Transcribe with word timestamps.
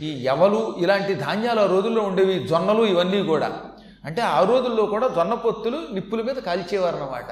ఈ 0.00 0.24
ఎవలు 0.24 0.76
ఇలాంటి 0.78 1.14
ధాన్యాలు 1.14 1.60
ఆ 1.60 1.66
రోజుల్లో 1.66 2.02
ఉండేవి 2.02 2.48
జొన్నలు 2.48 2.82
ఇవన్నీ 2.82 3.22
కూడా. 3.22 3.60
అంటే 4.04 4.22
ఆ 4.22 4.44
రోజుల్లో 4.44 4.86
కూడా 4.86 5.08
జొన్న 5.08 5.34
పొత్తులు 5.34 5.78
నిప్పుల 5.92 6.22
మీద 6.22 6.36
కాల్చేవారన్నమాట. 6.36 7.24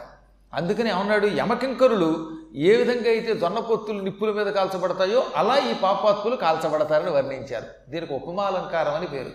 అందుకని 0.55 0.91
ఏమన్నాడు 0.91 1.27
యమకింకరులు 1.27 2.31
ఏ 2.55 2.77
విధంగా 2.77 3.11
అయితే 3.11 3.35
జొన్న 3.35 3.59
పొత్తులు 3.59 4.01
నిప్పుల 4.01 4.33
మీద 4.33 4.47
కాల్చబడతాయో 4.47 5.25
అలా 5.37 5.57
ఈ 5.57 5.75
పాపాత్ములు 5.75 6.37
కాల్చబడతారని 6.37 7.11
వర్ణించారు. 7.11 7.91
దీనికి 7.91 8.15
ఉపమాలంకారం 8.15 8.95
అని 8.95 9.07
పేరు. 9.07 9.31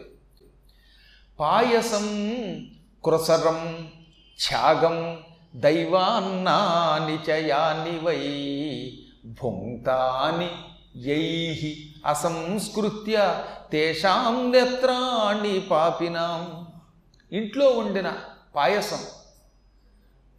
పాయసం 1.39 2.07
కృసరం 3.05 3.87
ఛాగం 4.39 5.17
దైవాన్నాని 5.55 7.31
చయాని 7.31 8.05
వై 8.05 8.17
భుంక్తాని 9.25 10.49
యై 11.09 11.55
అసంస్కృత్య 12.05 13.43
తేషాం 13.71 14.51
నేత్రాణి 14.51 15.59
పాపినాం. 15.59 16.67
ఇంట్లో 17.31 17.69
వండిన 17.69 18.13
పాయసం 18.55 18.99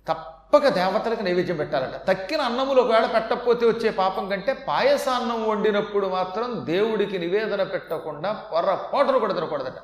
తప్పక 0.09 0.69
దేవతలకు 0.69 1.23
నైవేద్యం 1.23 1.57
పెట్టాలట. 1.57 2.09
తక్కిన 2.09 2.41
అన్నములు 2.41 2.81
ఒకవేళ 2.81 3.07
పెట్టకపోతే 3.07 3.67
వచ్చే 3.67 3.91
పాపం 3.91 4.29
కంటే 4.29 4.53
పాయసాన్నం 4.53 5.49
వండినప్పుడు 5.49 6.07
మాత్రం 6.07 6.67
దేవుడికి 6.67 7.19
నివేదన 7.19 7.63
పెట్టకుండా 7.63 8.33
పొర్రపాటును 8.33 9.19
కూడా 9.19 9.35
తినకూడదట. 9.35 9.83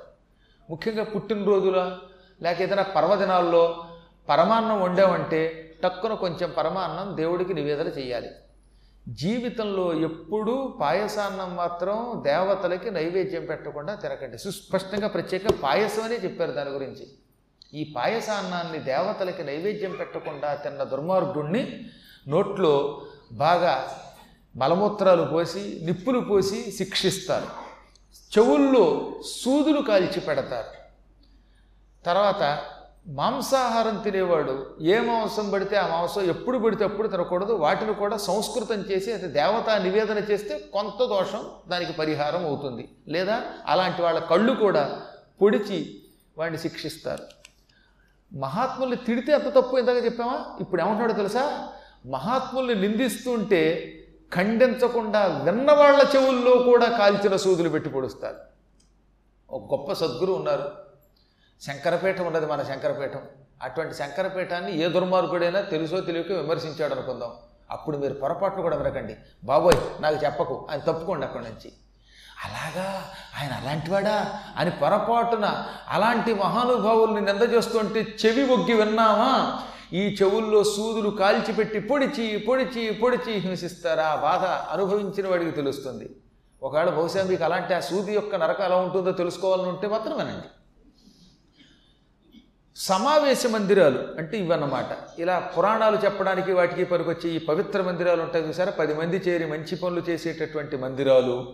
ముఖ్యంగా 0.70 1.04
పుట్టినరోజుల 1.04 1.98
లేక 2.42 2.62
ఏదైనా 2.62 2.82
పర్వదినాల్లో 2.82 3.84
పరమాన్నం 4.28 4.82
వండామంటే 4.82 5.72
టక్కున 5.84 6.14
కొంచెం 6.14 6.54
పరమాన్నం 6.58 7.16
దేవుడికి 7.16 7.54
నివేదన 7.54 7.86
చేయాలి. 7.86 8.28
జీవితంలో 9.08 9.94
ఎప్పుడూ 9.94 10.78
పాయసాన్నం 10.80 11.56
మాత్రం 11.56 12.22
దేవతలకి 12.24 12.90
నైవేద్యం 12.90 13.46
పెట్టకుండా 13.46 13.94
తినకండి. 13.94 14.38
సుస్పష్టంగా 14.38 15.08
ప్రత్యేక 15.08 15.42
పాయసం 15.62 16.02
అనే 16.02 16.14
చెప్పారు 16.14 16.52
దాని 16.52 16.70
గురించి. 16.70 17.08
ఈ 17.74 17.92
పాయసాన్నాన్ని 17.96 18.78
దేవతలకి 18.78 19.44
నైవేద్యం 19.44 19.96
పెట్టకుండా 19.96 20.54
తిన్న 20.54 20.82
దుర్మార్గుణ్ణి 20.82 21.86
నోట్లో 22.28 23.02
బాగా 23.32 24.02
మలమూత్రాలు 24.56 25.22
పోసి 25.22 25.80
నిప్పులు 25.82 26.20
పోసి 26.20 26.72
శిక్షిస్తారు. 26.72 27.66
చెవుల్లో 28.38 29.14
సూదులు 29.26 29.80
కాల్చి 29.80 30.20
పెడతారు. 30.20 30.76
తర్వాత 32.04 32.64
మాంసాహారం 33.08 33.96
తినేవాడు 33.96 34.76
ఏ 34.80 35.00
మాంసం 35.00 35.50
పడితే 35.50 35.76
ఆ 35.76 35.86
మాంసం 35.86 36.22
ఎప్పుడు 36.22 36.58
పడితే 36.58 36.84
అప్పుడు 36.84 37.08
తినకూడదు. 37.08 37.52
వాటిని 37.52 37.94
కూడా 37.94 38.16
సంస్కృతం 38.16 38.80
చేసి 38.80 39.12
అది 39.12 39.26
దేవతా 39.26 39.78
నివేదన 39.78 40.18
చేస్తే 40.18 40.58
కొంత 40.72 41.04
దోషం 41.04 41.44
దానికి 41.68 41.92
పరిహారం 41.92 42.46
అవుతుంది. 42.46 42.88
లేదా 43.08 43.42
అలాంటి 43.66 44.02
వాళ్ళ 44.02 44.18
కళ్ళు 44.18 44.52
కూడా 44.52 45.02
పొడిచి 45.42 46.02
వాడిని 46.38 46.58
శిక్షిస్తారు. 46.58 47.22
మహాత్ముల్ని 48.32 48.96
తిడితే 48.96 49.34
అంత 49.34 49.54
తప్పు 49.54 49.76
ఇందాక 49.76 50.04
చెప్పామా? 50.04 50.44
ఇప్పుడు 50.60 50.80
ఏమంటున్నాడో 50.80 51.12
తెలుసా? 51.12 51.68
మహాత్ముల్ని 52.06 52.74
నిందిస్తుంటే 52.74 53.92
ఖండించకుండా 54.34 55.26
విన్నవాళ్ళ 55.26 56.06
చెవుల్లో 56.16 56.58
కూడా 56.58 56.88
కాల్చిన 56.98 57.36
సూదులు 57.36 57.68
పెట్టి 57.68 57.90
పొడుస్తారు. 57.90 58.36
ఒక 59.50 59.74
గొప్ప 59.74 59.92
సద్గురు 59.92 60.32
ఉన్నారు. 60.32 60.85
శంకరపీఠం 61.60 62.26
ఉన్నది 62.26 62.46
మన 62.46 62.62
శంకరపీఠం. 62.62 63.20
అటువంటి 63.62 63.94
శంకరపీఠాన్ని 63.94 64.78
ఏ 64.78 64.88
దుర్మార్గుడైనా 64.88 65.60
తెలుసో 65.60 66.00
తెలియక 66.00 66.32
విమర్శించాడు 66.32 66.94
అనుకుందాం. 66.94 67.32
అప్పుడు 67.70 67.96
మీరు 67.96 68.14
పొరపాట్లు 68.14 68.62
కూడా 68.62 68.76
వినకండి. 68.76 69.16
బాబోయ్ 69.44 70.02
నాకు 70.02 70.24
చెప్పకు. 70.24 70.66
ఆయన 70.70 70.80
తప్పుకోండి 70.80 71.26
అక్కడి 71.26 71.44
నుంచి. 71.44 71.72
అలాగా? 72.44 73.10
ఆయన 73.40 73.52
అలాంటివాడా? 73.52 74.42
అని 74.56 74.70
పొరపాటున 74.70 75.66
అలాంటి 75.88 76.34
మహానుభావుల్ని 76.34 77.20
నింద 77.20 77.54
చేస్తుంటే 77.54 78.14
చెవి 78.26 78.52
ఒగ్గి 78.52 78.74
విన్నామా? 78.74 79.62
ఈ 79.92 80.16
చెవుల్లో 80.22 80.64
సూదులు 80.64 81.10
కాల్చిపెట్టి 81.10 81.80
పొడిచి 81.80 82.38
పొడిచి 82.38 82.92
పొడిచి 82.92 83.32
హింసిస్తారా? 83.32 84.14
బాధ 84.14 84.44
అనుభవించిన 84.44 85.28
వాడికి 85.28 85.50
తెలుస్తుంది. 85.50 86.16
ఒకవేళ 86.62 86.90
బహుశా 86.90 87.22
మీకు 87.22 87.44
అలాంటి 87.44 87.74
ఆ 87.74 87.80
సూది 87.80 88.14
యొక్క 88.14 88.36
నరక 88.36 88.60
ఎలా 88.60 88.76
ఉంటుందో 88.76 89.12
తెలుసుకోవాలని 89.12 89.68
ఉంటే 89.68 89.88
మాత్రం 89.88 90.16
వినండి. 90.16 90.48
సమావేశ 92.76 93.46
మందిరాలు 93.46 93.98
అంటే 94.18 94.38
ఇవన్నమాట 94.38 94.86
ఇలా 95.18 95.38
పురాణాలు 95.38 95.96
చెప్పడానికి 96.04 96.52
వాటికి 96.52 96.84
పనికొచ్చే 96.84 97.30
ఈ 97.30 97.38
పవిత్ర 97.38 97.82
మందిరాలు 97.82 98.22
ఉంటాయి 98.22 98.48
చూసారా? 98.48 98.72
పది 98.72 98.94
మంది 98.94 99.16
చేరి 99.16 99.46
మంచి 99.46 99.76
పనులు 99.76 100.00
చేసేటటువంటి 100.08 100.76
మందిరాలు 100.76 101.52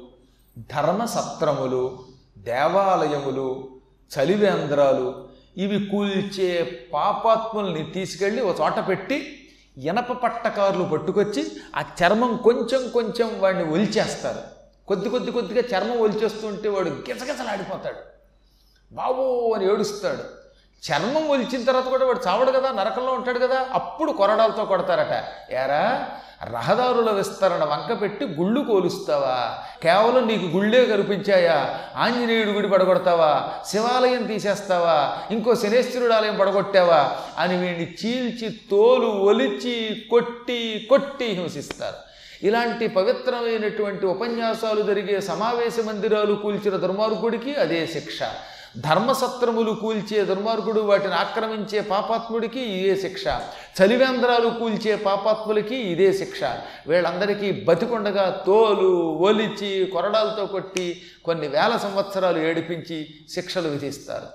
ధర్మ 0.58 1.04
సత్రములు 1.04 2.04
దేవాలయములు 2.38 3.68
చలివేంద్రాలు 4.10 5.28
ఇవి 5.56 5.86
కూల్చే 5.86 6.80
పాపాత్ముల్ని 6.92 7.90
తీసుకెళ్ళి 7.90 8.42
ఒక 8.42 8.60
చోట 8.60 8.88
పెట్టి 8.88 9.38
ఇనప 9.78 10.12
పట్టకారులు 10.12 10.84
పట్టుకొచ్చి 10.84 11.50
ఆ 11.76 11.84
చర్మం 12.02 12.36
కొంచెం 12.36 12.90
కొంచెం 12.90 13.40
వాడిని 13.40 13.64
ఒలిచేస్తారు. 13.64 14.42
కొద్ది 14.86 15.08
కొద్ది 15.08 15.32
కొద్దిగా 15.32 15.60
చర్మం 15.60 15.98
ఒలిచేస్తుంటే 15.98 16.68
వాడు 16.68 16.88
గిజగిజలాడిపోతాడు 16.88 18.00
బాబో 18.92 19.52
అని 19.56 19.72
ఏడుస్తాడు. 19.72 20.41
చర్మం 20.90 21.28
ఒలిచిన 21.28 21.64
తర్వాత 21.64 21.84
కూడా 21.84 22.06
వాడు 22.06 22.20
చావడు 22.28 22.50
కదా 22.50 22.72
నరకంలో 22.72 23.12
ఉంటాడు 23.12 23.38
కదా 23.38 23.66
అప్పుడు 23.72 24.12
కొరడాలతో 24.12 24.64
కొడతారట. 24.64 25.24
ఏరా 25.52 26.08
రహదారుల 26.44 27.10
విస్తరణ 27.10 27.64
వంక 27.64 28.00
పెట్టి 28.00 28.24
గుళ్ళు 28.24 28.60
కోలుస్తావా? 28.60 29.58
కేవలం 29.82 30.26
నీకు 30.26 30.44
గుళ్ళే 30.44 30.86
కనిపించాయా? 30.86 31.80
ఆంజనేయుడు 31.96 32.50
గుడి 32.50 32.68
పడగొడతావా? 32.68 33.50
శివాలయం 33.66 34.26
తీసేస్తావా? 34.26 35.18
ఇంకో 35.30 35.54
శనేశ్వరుడు 35.54 36.12
ఆలయం 36.12 36.36
పడగొట్టావా? 36.36 37.16
అని 37.38 37.56
వీడిని 37.56 37.92
చీల్చి 37.92 38.60
తోలు 38.70 39.06
ఒలిచి 39.06 40.02
కొట్టి 40.10 40.86
కొట్టి 40.90 41.24
హింసిస్తారు. 41.24 41.96
ఇలాంటి 42.42 42.88
పవిత్రమైనటువంటి 42.88 44.06
ఉపన్యాసాలు 44.06 44.82
జరిగే 44.82 45.20
సమావేశ 45.20 45.76
మందిరాలు 45.84 46.34
కూల్చిన 46.34 46.76
దుర్మార్గుడికి 46.76 47.54
అదే 47.54 47.86
శిక్ష. 47.86 48.18
ధర్మసత్రములు 48.78 49.70
కూల్చే 49.70 50.24
దుర్మార్గుడు 50.24 50.80
వాటిని 50.80 51.14
ఆక్రమించే 51.14 51.80
పాపాత్ముడికి 51.80 52.60
ఇదే 52.60 53.00
శిక్ష. 53.00 53.24
చలివేంద్రాలు 53.82 54.48
కూల్చే 54.48 54.96
పాపాత్ములకి 54.96 55.76
ఇదే 55.76 56.12
శిక్ష. 56.12 56.40
వీళ్ళందరికీ 56.86 57.52
బతికొండగా 57.52 58.42
తోలు 58.46 58.90
ఒలిచి 59.20 59.86
కొరడాలతో 59.86 60.46
కొట్టి 60.46 61.02
కొన్ని 61.24 61.48
వేల 61.48 61.76
సంవత్సరాలు 61.76 62.38
ఏడిపించి 62.38 63.14
శిక్షలు 63.28 63.68
విధిస్తారు. 63.68 64.26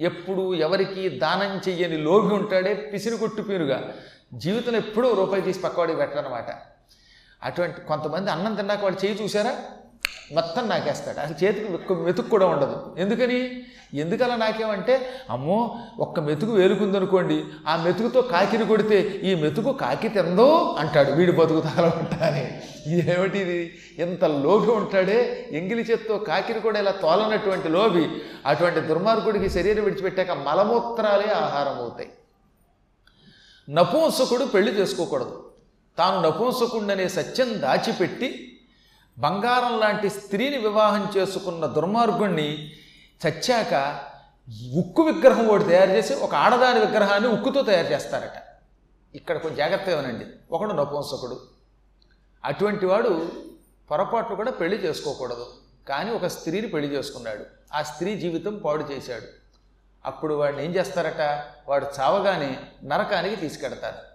ఎప్పుడు 0.00 0.54
ఎవరికి 0.54 1.08
దానం 1.08 1.60
చెయ్యని 1.68 1.96
లోభి 1.96 2.34
ఉంటాడే 2.34 2.74
పిసిని 2.74 3.16
కొట్టుపీరుగా 3.16 3.94
జీవితంలో 4.34 4.78
ఎప్పుడూ 4.78 5.14
రూపాయి 5.14 5.42
తీసి 5.42 5.60
పక్కవాడికి 5.60 5.98
పెట్టనమాట 5.98 6.46
అటువంటి 7.42 7.80
కొంతమంది 7.80 8.30
అన్నం 8.30 8.54
తిన్నాక 8.54 8.82
వాడు 8.82 9.06
చేయి 9.06 9.22
చూసారా 9.22 9.56
మొత్తం 10.32 10.68
నాకేస్తాడు. 10.68 11.20
అసలు 11.20 11.44
చేతికి 11.44 11.72
ఒక్క 11.72 11.92
మెతుకు 11.92 12.28
కూడా 12.28 12.46
ఉండదు. 12.46 12.96
ఎందుకని? 12.98 13.62
ఎందుకలా 13.94 14.36
నాకేమంటే 14.36 15.10
అమ్మో 15.30 15.78
ఒక్క 15.98 16.20
మెతుకు 16.20 16.52
వేలుకుందనుకోండి 16.52 17.44
ఆ 17.68 17.76
మెతుకుతో 17.76 18.22
కాకిని 18.22 18.66
కొడితే 18.66 19.00
ఈ 19.00 19.34
మెతుకు 19.34 19.72
కాకి 19.72 20.08
తిందో 20.08 20.76
అంటాడు. 20.78 21.10
వీడి 21.10 21.32
బతుకు 21.32 21.60
తగలమంటా 21.60 22.28
ఏమిటి 22.88 23.38
ఇది 23.38 23.78
ఎంత 23.98 24.24
లోభి 24.24 24.70
ఉంటాడే. 24.70 25.48
ఎంగిలి 25.52 25.82
చేత్తో 25.82 26.18
కాకిని 26.18 26.60
కూడా 26.60 26.78
ఇలా 26.78 26.90
తోలనటువంటి 26.90 27.68
లోభి. 27.68 28.08
అటువంటి 28.46 28.80
దుర్మార్గుడికి 28.80 29.50
శరీరం 29.50 29.84
విడిచిపెట్టాక 29.84 30.30
మలమూత్రాలే 30.30 31.32
ఆహారం 31.32 31.78
అవుతాయి 31.78 32.10
నపుంసకుడు 33.70 34.44
పెళ్ళి 34.44 34.72
చేసుకోకూడదు. 34.72 35.50
తాను 35.98 36.22
నపుంసకుడనే 36.22 37.08
సత్యం 37.08 37.62
దాచిపెట్టి 37.62 38.46
బంగారం 39.20 39.80
లాంటి 39.80 40.10
స్త్రీని 40.10 40.58
వివాహం 40.58 41.12
చేసుకున్న 41.16 41.66
దుర్మార్గుణ్ణి 41.66 42.72
చచ్చాక 43.28 44.00
ఉక్కు 44.78 45.02
విగ్రహం 45.02 45.48
ఒకటి 45.48 45.64
తయారు 45.64 45.90
చేసి 45.90 46.14
ఒక 46.14 46.34
ఆడదాని 46.34 46.80
విగ్రహాన్ని 46.80 47.28
ఉక్కుతో 47.28 47.62
తయారు 47.62 47.86
చేస్తారట. 47.86 48.42
ఇక్కడ 49.16 49.36
కొంచెం 49.36 49.56
జాగ్రత్త 49.56 49.88
వినండి. 49.88 50.26
ఒకడు 50.50 50.72
నపుంసకుడు. 50.72 51.40
అటువంటి 52.44 52.86
వాడు 52.86 53.32
పొరపాట్లు 53.90 54.36
కూడా 54.36 54.50
పెళ్ళి 54.50 54.76
చేసుకోకూడదు. 54.76 55.46
కానీ 55.88 56.10
ఒక 56.10 56.26
స్త్రీని 56.26 56.68
పెళ్ళి 56.68 56.96
చేసుకున్నాడు. 56.96 57.44
ఆ 57.74 57.82
స్త్రీ 57.82 58.20
జీవితం 58.20 58.58
పాడు 58.58 58.84
చేశాడు. 58.92 59.26
అప్పుడు 60.06 60.34
వాడిని 60.34 60.64
ఏం 60.64 60.70
చేస్తారట? 60.74 61.44
వాడు 61.68 61.86
చావగానే 62.00 62.58
నరకానికి 62.84 63.36
తీసుకెడతారు. 63.36 64.09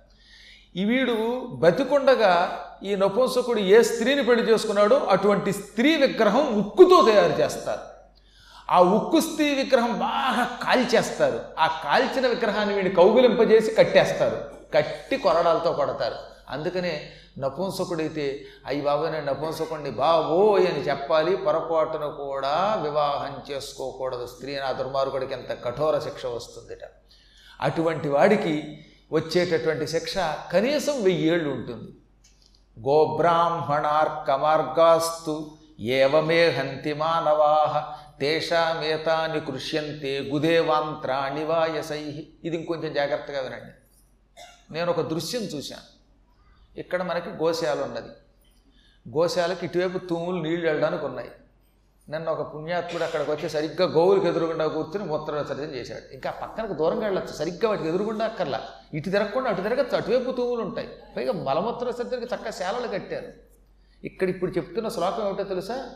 ఈ 0.75 0.85
వీడు 0.85 1.47
బతికుండగా 1.53 2.61
ఈ 2.83 2.95
నపుంసకుడు 2.95 3.59
ఏ 3.59 3.81
స్త్రీని 3.81 4.23
పెళ్ళి 4.23 4.51
చేసుకున్నాడో 4.51 4.97
అటువంటి 4.97 5.53
స్త్రీ 5.53 5.95
విగ్రహం 5.95 6.59
ఉక్కుతో 6.59 7.05
తయారు 7.05 7.41
చేస్తారు. 7.41 7.79
ఆ 8.69 8.81
ఉక్కు 8.81 9.19
స్త్రీ 9.19 9.55
విగ్రహం 9.55 9.99
బాగా 9.99 10.59
కాల్చేస్తారు. 10.63 11.39
ఆ 11.59 11.81
కాల్చిన 11.83 12.27
విగ్రహాన్ని 12.27 12.75
వీడిని 12.75 12.95
కౌగులింపజేసి 12.95 13.71
కట్టేస్తారు. 13.71 14.43
కట్టి 14.73 15.17
కొరడాలతో 15.17 15.73
కొడతారు. 15.73 16.15
అందుకనే 16.49 17.11
నపుంసకుడైతే 17.37 18.45
అయ్యి 18.65 18.83
బాబు 18.83 19.05
నేను 19.05 19.25
నపుంసకుడిని 19.25 19.89
బాబోయ్ 19.89 20.67
అని 20.67 20.79
చెప్పాలి. 20.79 21.37
పొరపాటును 21.37 22.11
కూడా 22.11 22.79
వివాహం 22.83 23.55
చేసుకోకూడదు. 23.55 24.25
స్త్రీ 24.25 24.55
నా 24.55 24.71
దుర్మార్గుడికి 24.71 25.33
ఎంత 25.33 25.63
కఠోర 25.63 25.99
శిక్ష 25.99 26.25
వస్తుందిట. 26.25 26.79
అటువంటి 27.61 28.09
వాడికి 28.09 28.84
వచ్చేటటువంటి 29.11 29.87
శిక్ష 29.87 30.13
కనీసం 30.51 31.03
వెయ్యేళ్ళు 31.03 31.49
ఉంటుంది. 31.49 31.91
గోబ్రాహ్మణార్కమార్గాస్తు 32.87 35.57
ఏవమే 35.79 36.49
హంతి 36.49 36.93
మానవాహ 36.93 37.99
తేషామేతాని 38.19 39.39
కృష్యంతే 39.39 40.19
గుదేవాంత్రాణి 40.19 41.43
వాయసై. 41.43 42.27
ఇది 42.43 42.57
ఇంకొంచెం 42.57 42.93
జాగ్రత్తగా 42.93 43.41
వినండి. 43.41 43.71
నేను 44.73 44.91
ఒక 44.91 45.01
దృశ్యం 45.01 45.41
చూశాను. 45.41 45.95
ఇక్కడ 46.79 47.03
మనకి 47.03 47.29
గోశాల 47.29 47.81
ఉన్నది. 47.81 48.09
గోశాలకి 49.17 49.65
ఇటువైపు 49.65 49.97
తూములు 49.97 50.41
నీళ్ళు 50.41 50.65
వెళ్ళడానికి 50.65 51.05
ఉన్నాయి 51.05 51.31
నన్ను 52.09 52.31
ఒక 52.31 52.55
పుణ్యాత్ముడు 52.55 53.03
అక్కడికి 53.03 53.31
వచ్చి 53.31 53.49
సరిగ్గా 53.49 53.87
గోవులకు 53.87 54.27
ఎదురుగుండా 54.27 54.67
కూర్చుని 54.67 55.05
మూత్ర 55.05 55.33
విసర్జన 55.33 55.63
చేశాడు. 55.63 56.13
ఇంకా 56.13 56.31
పక్కనకు 56.31 56.73
దూరంగా 56.73 57.05
వెళ్ళచ్చు. 57.05 57.33
సరిగ్గా 57.33 57.69
వాటికి 57.69 57.89
ఎదురుగుండా 57.89 58.25
అక్కర్లా. 58.25 58.61
ఇటు 58.93 59.09
తిరగకుండా 59.09 59.49
అటు 59.49 59.61
తిరగచ్చు. 59.61 59.97
అటువైపు 59.97 60.31
తూములు 60.31 60.61
ఉంటాయి. 60.61 60.89
పైగా 61.17 61.33
మలమూత్ర 61.33 61.87
విసర్జనకి 61.87 62.25
చక్కగా 62.25 62.51
శాలలు 62.51 62.87
కట్టారు. 62.87 63.27
ఇక్కడ 64.03 64.29
ఇప్పుడు 64.29 64.51
చెప్తున్న 64.51 64.89
శ్లోకం 64.89 65.27
ఏమిటో 65.27 65.43
తెలుసా? 65.43 65.89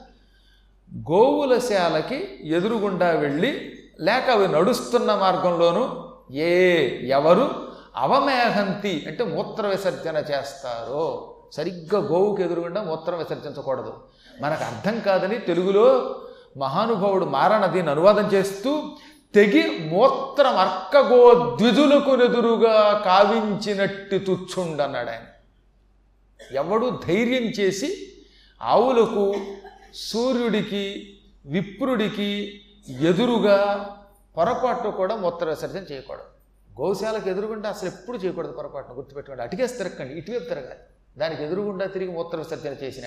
గోవుల 1.11 1.57
శాలకి 1.57 2.39
ఎదురుగుండా 2.43 3.11
వెళ్ళి 3.11 3.79
లేక 3.99 4.29
అవి 4.29 4.47
నడుస్తున్న 4.47 5.15
మార్గంలోనూ 5.15 6.09
ఏ 6.35 6.87
ఎవరు 7.07 7.51
అవమేహంతి 7.95 9.05
అంటే 9.07 9.23
మూత్ర 9.23 9.67
విసర్జన 9.67 10.17
చేస్తారో. 10.17 11.35
సరిగ్గా 11.53 12.01
గోవుకి 12.01 12.43
ఎదురుగుండా 12.43 12.83
మూత్రం 12.83 13.17
విసర్జించకూడదు 13.17 13.93
మనకు 14.41 14.63
అర్థం 14.63 14.99
కాదని 14.99 15.37
తెలుగులో 15.37 16.21
మహానుభావుడు 16.57 17.25
మారణ 17.25 17.89
అనువాదం 17.91 18.27
చేస్తూ 18.27 18.97
తెగి 19.35 19.89
మూత్రం 19.89 20.57
అర్కగో 20.57 21.57
ద్విజులకు 21.57 22.11
ఎదురుగా 22.11 23.01
కావించినట్టు 23.05 24.17
తుచ్చుండన్నాడు 24.17 25.09
ఆయన. 25.09 25.21
ఎవడు 26.51 26.99
ధైర్యం 27.07 27.43
చేసి 27.43 28.13
ఆవులకు 28.61 29.33
సూర్యుడికి 29.93 31.13
విప్రుడికి 31.45 32.61
ఎదురుగా 33.01 33.89
పొరపాటు 34.37 34.89
కూడా 34.89 35.15
మూత్ర 35.15 35.49
విసర్జన 35.49 35.93
చేయకూడదు. 35.93 36.23
గోశాలకు 36.81 37.29
ఎదురుగుండా 37.29 37.69
అసలు 37.69 37.89
ఎప్పుడు 37.89 38.17
చేయకూడదు 38.17 38.51
పొరపాటును 38.51 38.95
గుర్తుపెట్టుకోండి. 38.95 39.43
అటుకేసి 39.43 39.77
తిరగండి 39.77 40.13
ఇటువైపు 40.13 40.43
తిరగాలి. 40.43 40.79
దానికి 41.17 41.43
ఎదురుగుండా 41.43 41.85
తిరిగి 41.85 42.11
మూత్ర 42.11 42.37
విసర్జన 42.37 42.85
చేసిన 42.85 43.03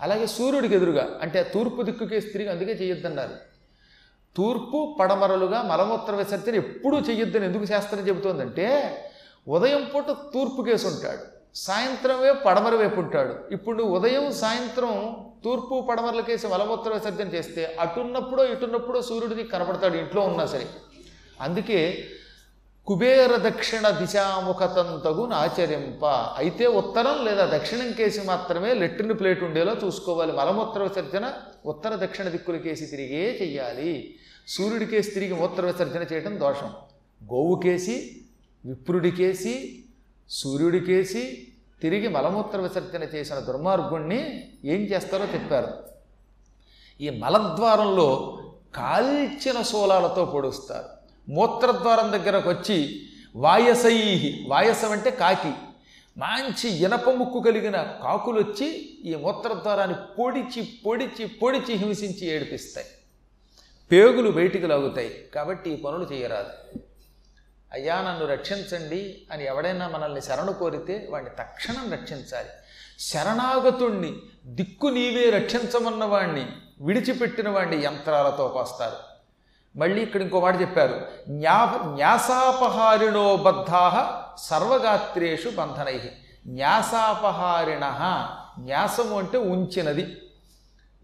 అలాగే 0.00 0.26
సూర్యుడికి 0.26 0.74
ఎదురుగా 0.74 1.04
అంటే 1.20 1.38
తూర్పు 1.52 1.82
దిక్కుకే 1.82 2.20
తిరిగి 2.26 2.50
అందుకే 2.50 2.72
చేయొద్దన్నారు 2.72 3.36
తూర్పు 4.36 4.78
పడమరలుగా 5.00 5.62
మలమూత్ర 5.62 6.14
విసర్జన 6.14 6.54
ఎప్పుడూ 6.54 6.96
చెయ్యొద్దని 7.00 7.44
ఎందుకు 7.44 7.64
శాస్త్రం 7.64 8.06
చెబుతోందంటే 8.08 8.66
ఉదయం 9.46 9.82
పూట 9.92 10.10
తూర్పు 10.32 10.62
కేసు 10.62 10.86
ఉంటాడు 10.86 11.24
సాయంత్రమే 11.58 12.32
పడమర 12.46 12.74
వైపు 12.74 13.00
ఉంటాడు 13.00 13.34
ఇప్పుడు 13.50 13.76
నువ్వు 13.76 13.92
ఉదయం 13.96 14.32
సాయంత్రం 14.32 14.92
తూర్పు 15.44 15.86
పడమరల 15.88 16.20
కేసి 16.20 16.46
మలమూత్ర 16.46 16.92
విసర్జన 16.92 17.28
చేస్తే 17.28 17.76
అటున్నప్పుడో 17.80 18.44
ఇటున్నప్పుడో 18.44 19.02
సూర్యుడికి 19.02 19.44
కనపడతాడు 19.44 19.96
ఇంట్లో 19.96 20.22
ఉన్నా 20.22 20.46
సరే. 20.46 20.66
అందుకే 21.40 21.80
కుబేర 22.88 23.36
దక్షిణ 23.36 23.90
దిశాముఖతంతగు 23.90 25.32
ఆచరింప. 25.32 26.34
అయితే 26.38 26.66
ఉత్తరం 26.66 27.24
లేదా 27.24 27.58
దక్షిణం 27.58 27.92
కేసి 27.92 28.20
మాత్రమే 28.20 28.74
లెట్రిన్ 28.74 29.20
ప్లేట్ 29.20 29.44
ఉండేలా 29.44 29.76
చూసుకోవాలి. 29.84 30.32
మలమూత్ర 30.32 30.82
విసర్జన 30.82 31.32
ఉత్తర 31.66 31.94
దక్షిణ 31.94 32.28
దిక్కుల 32.28 32.56
కేసి 32.56 32.86
తిరిగే 32.86 33.38
చెయ్యాలి. 33.42 34.14
సూర్యుడి 34.48 34.86
కేసి 34.86 35.10
తిరిగి 35.10 35.34
మూత్ర 35.34 35.66
విసర్జన 35.66 36.06
చేయడం 36.12 36.40
దోషం. 36.40 36.72
గోవుకేసి 37.24 38.24
సూర్యుడి 40.30 40.80
కేసి 40.80 41.48
తిరిగి 41.82 42.08
మలమూత్ర 42.08 42.60
విసర్జన 42.60 43.02
చేసిన 43.02 43.38
దుర్మార్గుణ్ణి 43.38 44.48
ఏం 44.64 44.80
చేస్తారో 44.80 45.24
చెప్పారు. 45.24 45.68
ఈ 47.00 47.10
మలద్వారంలో 47.10 48.38
కాల్చిన 48.74 49.62
శూలాలతో 49.62 50.24
పొడుస్తారు. 50.24 50.97
మూత్రద్వారం 51.28 52.12
దగ్గరకు 52.12 52.50
వచ్చి 52.50 53.02
వాయసై 53.36 54.34
వాయసం 54.48 54.92
అంటే 54.92 55.10
కాకి. 55.10 55.52
మంచి 56.18 56.68
ఇనప 56.68 57.10
ముక్కు 57.10 57.40
కలిగిన 57.40 57.82
కాకులు 58.02 58.40
వచ్చి 58.40 58.68
ఈ 59.04 59.14
మూత్రద్వారాన్ని 59.14 59.96
పొడిచి 60.18 60.68
పొడిచి 60.86 61.26
పొడిచి 61.26 61.74
హింసించి 61.74 62.26
ఏడిపిస్తాయి. 62.26 62.86
పేగులు 63.92 64.30
బయటికి 64.30 64.66
లాగుతాయి. 64.66 65.28
కాబట్టి 65.34 65.70
ఈ 65.70 65.76
పనులు 65.76 66.12
చేయరాదు. 66.12 66.78
అయ్యా 67.72 68.02
నన్ను 68.02 68.26
రక్షించండి 68.26 69.26
అని 69.32 69.46
ఎవడైనా 69.46 69.88
మనల్ని 69.88 70.20
శరణు 70.20 70.52
కోరితే 70.52 71.06
వాడిని 71.10 71.30
తక్షణం 71.30 71.92
రక్షించాలి. 71.92 72.48
శరణాగతుణ్ణి 72.98 74.16
దిక్కు 74.46 74.86
నీవే 74.86 75.30
రక్షించమన్న 75.30 76.04
వాణ్ణి 76.04 76.46
విడిచిపెట్టిన 76.80 77.48
వాడిని 77.48 77.84
యంత్రాలతో 77.84 78.48
కోస్తారు. 78.48 79.07
మళ్ళీ 79.78 80.00
ఇక్కడ 80.02 80.20
ఇంకో 80.22 80.40
మాట 80.40 80.60
చెప్పారు. 80.60 80.96
న్యా 81.28 81.58
న్యాసాపహారిణో 81.86 83.36
బద్ధా 83.36 83.82
సర్వగాత్రేషు 84.38 85.48
బంధనై. 85.48 85.98
న్యాసాపహారిణ 86.46 87.84
న్యాసము 88.58 89.18
అంటే 89.18 89.38
ఉంచినది. 89.38 90.04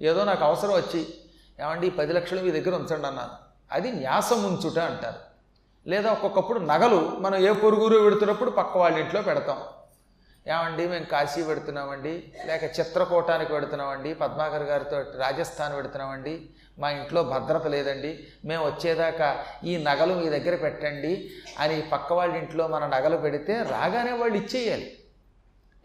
ఏదో 0.01 0.25
నాకు 0.25 0.45
అవసరం 0.45 0.75
వచ్చి 0.75 1.01
ఏమండి 1.61 1.91
పది 1.91 2.13
లక్షలు 2.13 2.41
మీ 2.41 2.51
దగ్గర 2.51 2.75
ఉంచండి 2.75 3.07
అన్నాను 3.07 3.35
అది 3.73 3.93
న్యాసం 3.93 4.41
ఉంచుట 4.45 4.79
అంటారు. 4.79 5.21
లేదా 5.87 6.13
ఒక్కొక్కప్పుడు 6.13 6.59
నగలు 6.59 7.17
మనం 7.21 7.39
ఏ 7.39 7.53
పొరుగురు 7.53 7.99
పెడుతున్నప్పుడు 7.99 8.51
పక్క 8.51 8.79
వాళ్ళ 8.79 8.99
ఇంట్లో 8.99 9.23
పెడతాం. 9.23 9.59
ఏమండి 10.47 10.89
మేము 10.89 11.05
కాశీ 11.05 11.43
పెడుతున్నామండి 11.43 12.33
లేక 12.47 12.65
చిత్రకూటానికి 12.65 13.53
పెడుతున్నామండి 13.53 14.15
పద్మాకర్ 14.15 14.63
గారితో 14.63 14.97
రాజస్థాన్ 15.19 15.77
పెడుతున్నామండి 15.77 16.35
మా 16.79 16.91
ఇంట్లో 16.91 17.23
భద్రత 17.23 17.67
లేదండి. 17.67 18.27
మేము 18.45 18.67
వచ్చేదాకా 18.67 19.45
ఈ 19.65 19.77
నగలు 19.77 20.15
మీ 20.15 20.29
దగ్గర 20.29 20.57
పెట్టండి 20.57 21.31
అని 21.59 21.83
పక్క 21.93 22.13
వాళ్ళ 22.13 22.37
ఇంట్లో 22.37 22.69
మన 22.69 22.87
నగలు 22.87 23.17
పెడితే 23.17 23.63
రాగానే 23.63 24.13
వాళ్ళు 24.13 24.37
ఇచ్చేయాలి. 24.37 24.99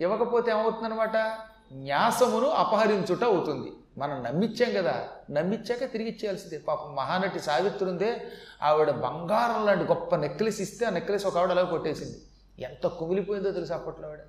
ఇవ్వకపోతే 0.01 0.51
ఏమవుతుందనమాట 0.51 1.18
న్యాసమును 1.74 2.47
అపహరించుట 2.47 3.24
అవుతుంది. 3.24 3.72
మనం 3.98 4.24
నమ్మిచ్చాం 4.24 4.84
కదా. 4.84 5.08
నమ్మిచ్చాక 5.31 5.91
తిరిగి 5.91 6.10
ఇచ్చేయాల్సిందే. 6.10 6.58
పాపం 6.58 6.96
మహానటి 6.96 7.39
సావిత్రి 7.39 7.89
ఉందే 7.89 8.22
ఆవిడ 8.63 8.89
బంగారం 8.89 9.65
లాంటి 9.65 9.84
గొప్ప 9.84 10.15
నెక్లెస్ 10.15 10.62
ఇస్తే 10.62 10.86
ఆ 10.86 10.89
నెక్లెస్ 10.89 11.25
ఒక 11.25 11.38
ఆవిడ 11.38 11.51
అలా 11.51 11.63
కొట్టేసింది. 11.63 12.22
ఎంత 12.60 12.88
కుమిలిపోయిందో 12.88 13.51
తెలుసు 13.51 13.74
అప్పట్లో 13.74 14.08
ఆవిడ? 14.08 14.19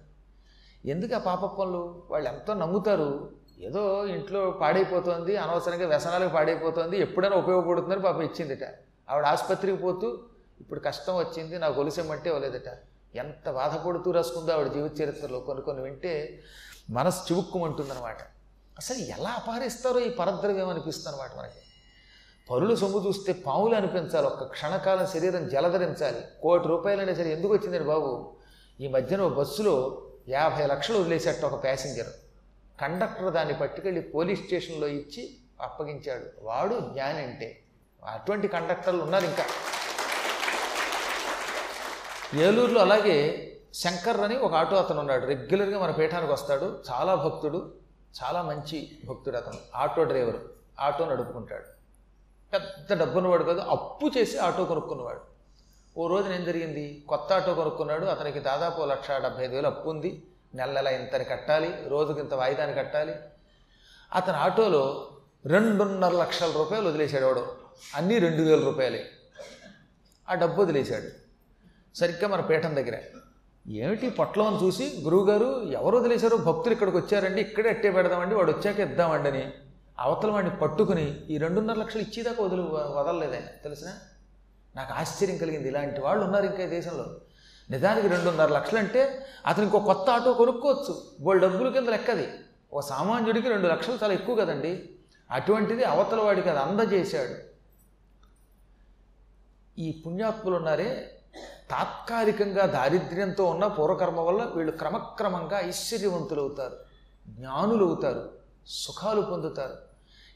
ఎందుకు 0.85 1.15
ఆ 1.15 1.19
పాప 1.19 1.45
పనులు? 1.45 2.03
వాళ్ళు 2.11 2.29
ఎంతో 2.29 2.55
నమ్ముతారు. 2.55 3.40
ఏదో 3.61 4.07
ఇంట్లో 4.07 4.51
పాడైపోతుంది 4.51 5.37
అనవసరంగా 5.37 5.87
వ్యసనాలకు 5.89 6.33
పాడైపోతుంది 6.33 7.01
ఎప్పుడైనా 7.01 7.37
ఉపయోగపడుతుందని 7.37 8.01
పాప 8.01 8.21
ఇచ్చిందిట. 8.21 8.65
ఆవిడ 9.11 9.25
ఆసుపత్రికి 9.25 9.77
పోతూ 9.77 10.19
ఇప్పుడు 10.61 10.81
కష్టం 10.81 11.17
వచ్చింది 11.17 11.59
నా 11.59 11.67
గొలుసెమ్మంటే 11.67 12.31
ఇవ్వలేదట. 12.31 12.71
ఎంత 13.17 13.51
బాధపడుతూ 13.51 14.11
రాసుకుందో 14.11 14.53
ఆవిడ 14.53 14.73
జీవిత 14.73 15.01
చరిత్రలో 15.01 15.41
కొన్ని 15.41 15.65
కొన్ని 15.65 15.83
వింటే 15.83 16.41
మనసు 16.91 17.33
చివుక్కుమంటుందన్నమాట. 17.33 18.17
అసలు 18.79 18.99
ఎలా 18.99 19.31
అపహరిస్తారో 19.31 20.01
ఈ 20.01 20.11
పరద్రవ్యం 20.11 20.69
అనిపిస్తుంది 20.69 21.17
అనమాట 21.17 21.39
మనకి. 21.39 21.61
పరులు 22.51 22.75
సొమ్ము 22.75 23.07
చూస్తే 23.07 23.33
పాములు 23.33 23.75
అనిపించాలి 23.75 24.27
ఒక్క 24.27 24.45
క్షణకాలం 24.45 25.07
శరీరం 25.07 25.49
జలధరించాలి. 25.49 26.21
కోటి 26.43 26.69
రూపాయలైనా 26.69 27.15
సరే 27.15 27.33
ఎందుకు 27.33 27.53
వచ్చిందండి 27.53 27.85
బాబు? 27.85 28.35
ఈ 28.81 28.89
మధ్యన 28.89 29.27
బస్సులో 29.27 30.03
యాభై 30.29 30.67
లక్షలు 30.67 30.99
వదిలేసేట 30.99 31.45
ఒక 31.45 31.63
ప్యాసింజర్. 31.63 32.07
కండక్టర్ 32.81 33.33
దాన్ని 33.33 33.55
పట్టుకెళ్ళి 33.55 34.01
పోలీస్ 34.01 34.45
స్టేషన్లో 34.45 34.87
ఇచ్చి 34.87 35.31
అప్పగించాడు. 35.61 36.25
వాడు 36.43 36.81
జ్ఞాని 36.81 37.19
అంటే 37.19 37.63
అటువంటి 38.07 38.49
కండక్టర్లు 38.49 39.03
ఉన్నారు 39.03 39.25
ఇంకా. 39.25 39.45
ఏలూరులో 42.35 42.81
అలాగే 42.81 43.47
శంకర్ 43.75 44.21
అని 44.21 44.39
ఒక 44.39 44.55
ఆటో 44.55 44.77
అతను 44.77 45.01
ఉన్నాడు. 45.01 45.27
రెగ్యులర్గా 45.27 45.79
మన 45.79 45.91
పీఠానికి 45.91 46.33
వస్తాడు. 46.33 46.83
చాలా 46.91 47.15
భక్తుడు. 47.15 47.75
చాలా 48.25 48.43
మంచి 48.43 48.91
భక్తుడు 49.09 49.37
అతను. 49.37 49.59
Auto 49.75 50.05
driver. 50.05 50.37
ఆటో 50.81 51.05
నడుపుకుంటాడు. 51.05 51.65
పెద్ద 52.53 53.01
డబ్బున్నవాడు 53.01 53.45
కాదు. 53.45 53.61
అప్పు 53.61 54.11
చేసి 54.19 54.39
ఆటో 54.39 54.65
కొనుక్కున్నవాడు. 54.65 55.21
ఓ 55.99 56.09
రోజున 56.09 56.33
ఏం 56.33 56.45
జరిగింది? 56.45 57.05
కొత్త 57.09 57.33
ఆటో 57.33 57.55
కొనుక్కున్నాడు. 57.55 58.07
అతనికి 58.07 58.41
దాదాపు 58.41 58.83
లక్ష 58.83 59.11
డెబ్బై 59.11 59.45
ఐదు 59.45 59.55
వేలు 59.55 59.67
అప్పు 59.67 59.91
ఉంది. 59.91 60.23
నెల 60.55 60.71
నెల 60.71 60.89
ఇంతని 60.89 61.25
కట్టాలి 61.25 61.75
రోజుకి 61.89 62.21
ఇంత 62.21 62.35
వాయిదాని 62.35 62.75
కట్టాలి. 62.75 63.15
అతని 64.15 64.37
ఆటోలో 64.37 65.09
రెండున్నర 65.47 66.13
లక్షల 66.13 66.51
రూపాయలు 66.51 66.89
వదిలేశాడు 66.89 67.25
వాడు. 67.27 67.47
అన్నీ 67.95 68.19
రెండు 68.19 68.43
వేల 68.43 68.65
రూపాయలే. 68.65 69.07
ఆ 70.29 70.35
డబ్బు 70.35 70.63
వదిలేశాడు. 70.63 71.31
సరిగ్గా 71.97 72.29
మన 72.29 72.41
పీఠం 72.41 72.77
దగ్గర. 72.77 72.99
ఏమిటి 73.69 74.11
పొట్లం 74.11 74.61
చూసి 74.63 74.99
గురువుగారు 75.03 75.63
ఎవరు 75.63 75.97
వదిలేశారు 75.97 76.37
భక్తులు 76.37 76.73
ఇక్కడికి 76.73 76.97
వచ్చారండి 76.97 77.41
ఇక్కడే 77.41 77.69
అట్టే 77.69 77.91
పెడదామండి 77.91 78.35
వాడు 78.35 78.53
వచ్చాక 78.53 78.81
ఇద్దామండి 78.81 79.29
అని 79.29 79.53
అవతల 79.99 80.31
వాడిని 80.31 80.57
పట్టుకుని 80.57 81.27
ఈ 81.27 81.39
రెండున్నర 81.39 81.75
లక్షలు 81.75 82.03
ఇచ్చేదాకా 82.03 82.45
వదిలి 82.45 82.63
వదలలేదే 82.63 83.43
తెలిసిన? 83.65 83.89
నాకు 84.77 84.93
ఆశ్చర్యం 84.93 85.37
కలిగింది. 85.37 85.69
ఇలాంటి 85.69 86.01
వాళ్ళు 86.01 86.25
ఉన్నారు 86.25 86.45
ఇంకా 86.45 86.63
ఈ 86.63 86.67
దేశంలో. 86.67 87.21
నిజానికి 87.71 88.09
రెండున్నర 88.09 88.49
లక్షలు 88.49 88.79
అంటే 88.79 89.27
అతను 89.47 89.65
ఇంకో 89.65 89.79
కొత్త 89.79 90.11
ఆటో 90.11 90.33
కొనుక్కోవచ్చు. 90.33 91.03
వాళ్ళు 91.21 91.47
డబ్బుల 91.47 91.73
కింద 91.73 91.89
లెక్కది. 91.89 92.29
ఒక 92.73 92.83
సామాన్యుడికి 92.83 93.49
రెండు 93.49 93.69
లక్షలు 93.69 93.99
చాలా 94.03 94.15
ఎక్కువ 94.15 94.35
కదండి. 94.35 94.89
అటువంటిది 95.31 95.85
అవతల 95.85 96.21
వాడికి 96.21 96.49
అది 96.49 96.59
అందజేశాడు. 96.59 97.37
ఈ 99.81 100.03
పుణ్యాత్ములు 100.07 100.57
ఉన్నారే 100.57 101.17
తాత్కాలికంగా 101.71 102.67
దారిద్ర్యంతో 102.67 103.45
ఉన్న 103.45 103.67
పూర్వకర్మ 103.67 104.21
వల్ల 104.21 104.43
వీళ్ళు 104.55 104.73
క్రమక్రమంగా 104.73 105.61
ఐశ్వర్యవంతులు 105.61 106.41
అవుతారు 106.41 106.77
జ్ఞానులు 107.29 107.85
అవుతారు 107.85 108.31
సుఖాలు 108.67 109.21
పొందుతారు. 109.21 109.90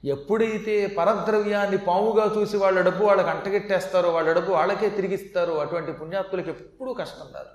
ఎప్పుడైతే 0.04 0.86
పరద్రవ్యాన్ని 0.86 1.78
పాముగా 1.78 2.24
చూసి 2.36 2.56
వాళ్ళ 2.56 2.80
డబ్బు 2.80 3.04
వాళ్ళకి 3.04 3.28
అంటగెట్టేస్తారో 3.28 4.10
వాళ్ళ 4.10 4.32
డబ్బు 4.32 4.52
వాళ్ళకే 4.52 4.88
తిరిగిస్తారో 4.88 5.54
అటువంటి 5.58 5.92
పుణ్యాత్తులకు 5.92 6.48
ఎప్పుడూ 6.48 6.94
కష్టం 6.94 7.28
రాదు. 7.34 7.52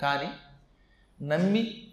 కానీ 0.00 0.28
నమ్మి 1.22 1.90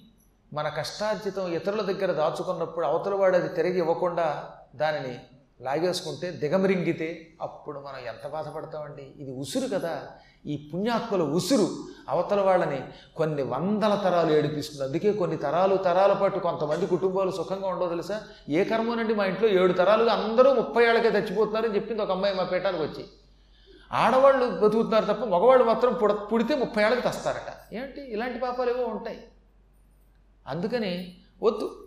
మన 0.53 0.69
కష్టార్జితం 0.69 1.53
ఇతరుల 1.53 1.81
దగ్గర 1.81 2.11
దాచుకున్నప్పుడు 2.11 2.85
అవతల 2.85 3.13
వాడు 3.13 3.35
అది 3.37 3.49
తిరిగి 3.49 3.77
ఇవ్వకుండా 3.77 4.49
దానిని 4.75 5.19
లాగేసుకుంటే 5.61 6.31
దిగమరింగితే 6.31 7.27
అప్పుడు 7.41 7.79
మనం 7.79 8.07
ఎంత 8.07 8.27
బాధపడతామండి? 8.27 9.23
ఇది 9.23 9.31
ఉసురు 9.31 9.67
కదా. 9.67 10.01
ఈ 10.45 10.71
పుణ్యాత్మల 10.73 11.21
ఉసురు 11.21 11.69
అవతల 12.09 12.41
వాళ్ళని 12.41 12.83
కొన్ని 13.15 13.43
వందల 13.43 14.01
తరాలు 14.03 14.31
ఏడిపిస్తుంది. 14.31 14.83
అందుకే 14.83 15.13
కొన్ని 15.13 15.37
తరాలు 15.37 15.75
తరాల 15.75 16.13
పాటు 16.13 16.39
కొంతమంది 16.39 16.87
కుటుంబాలు 16.87 17.31
సుఖంగా 17.31 17.67
ఉండవు 17.67 17.89
తెలుసా? 17.89 18.23
ఏ 18.49 18.63
కర్మనండి 18.63 19.15
మా 19.15 19.25
ఇంట్లో? 19.25 19.49
ఏడు 19.49 19.73
తరాలుగా 19.73 20.13
అందరూ 20.13 20.53
ముప్పై 20.53 20.85
ఏళ్ళకే 20.85 21.07
చచ్చిపోతున్నారని 21.07 21.75
చెప్పింది 21.75 22.01
ఒక 22.01 22.11
అమ్మాయి 22.11 22.35
మా 22.35 22.43
పీఠానికి 22.43 22.83
వచ్చి. 22.83 23.05
ఆడవాళ్ళు 23.91 24.49
బతుకుతున్నారు 24.49 25.05
తప్ప 25.05 25.23
మగవాళ్ళు 25.23 25.65
మాత్రం 25.65 25.93
పుడ 25.93 26.11
పుడితే 26.11 26.55
ముప్పై 26.55 26.83
ఏళ్ళకి 26.83 27.01
తెస్తారట. 27.01 27.73
ఏంటి? 27.75 28.13
ఇలాంటి 28.13 28.39
పాపాలు 28.39 28.69
ఏవో 28.69 28.85
ఉంటాయి. 28.85 29.23
అందుకని 30.47 31.17
వద్దు. 31.43 31.80